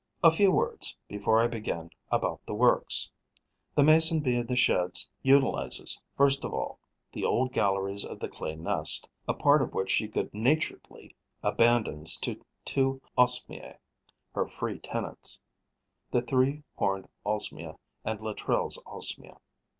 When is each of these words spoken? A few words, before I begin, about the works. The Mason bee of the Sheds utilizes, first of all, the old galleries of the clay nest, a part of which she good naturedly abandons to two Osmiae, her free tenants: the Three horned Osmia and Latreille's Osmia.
A 0.23 0.31
few 0.31 0.51
words, 0.51 0.97
before 1.07 1.39
I 1.39 1.45
begin, 1.47 1.91
about 2.11 2.43
the 2.47 2.55
works. 2.55 3.11
The 3.75 3.83
Mason 3.83 4.19
bee 4.19 4.37
of 4.39 4.47
the 4.47 4.55
Sheds 4.55 5.07
utilizes, 5.21 6.01
first 6.17 6.43
of 6.43 6.55
all, 6.55 6.79
the 7.11 7.23
old 7.23 7.53
galleries 7.53 8.03
of 8.03 8.19
the 8.19 8.27
clay 8.27 8.55
nest, 8.55 9.07
a 9.27 9.35
part 9.35 9.61
of 9.61 9.75
which 9.75 9.91
she 9.91 10.07
good 10.07 10.33
naturedly 10.33 11.13
abandons 11.43 12.17
to 12.21 12.43
two 12.65 12.99
Osmiae, 13.15 13.77
her 14.33 14.47
free 14.47 14.79
tenants: 14.79 15.39
the 16.09 16.23
Three 16.23 16.63
horned 16.75 17.07
Osmia 17.23 17.77
and 18.03 18.19
Latreille's 18.21 18.81
Osmia. 18.87 19.37